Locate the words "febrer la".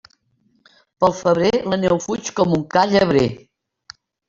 1.17-1.79